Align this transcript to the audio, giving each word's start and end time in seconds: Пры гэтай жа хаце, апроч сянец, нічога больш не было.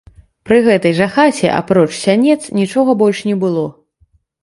Пры 0.49 0.57
гэтай 0.67 0.95
жа 1.01 1.07
хаце, 1.17 1.45
апроч 1.59 1.87
сянец, 1.99 2.41
нічога 2.63 2.99
больш 3.03 3.25
не 3.33 3.41
было. 3.45 3.65